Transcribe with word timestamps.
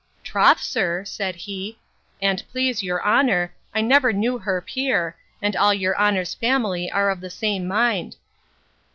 Troth, 0.23 0.59
sir, 0.59 1.05
said 1.05 1.35
he, 1.35 1.77
an't 2.23 2.43
please 2.51 2.81
your 2.81 3.05
honour, 3.05 3.53
I 3.71 3.81
never 3.81 4.11
knew 4.11 4.39
her 4.39 4.59
peer, 4.59 5.15
and 5.43 5.55
all 5.55 5.75
your 5.75 5.95
honour's 5.95 6.33
family 6.33 6.89
are 6.89 7.11
of 7.11 7.21
the 7.21 7.29
same 7.29 7.67
mind. 7.67 8.15